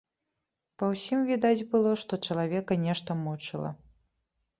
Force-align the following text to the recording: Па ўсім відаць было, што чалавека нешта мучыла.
Па 0.81 0.85
ўсім 0.93 1.19
відаць 1.31 1.67
было, 1.73 1.91
што 2.03 2.19
чалавека 2.29 2.73
нешта 2.87 3.17
мучыла. 3.21 3.69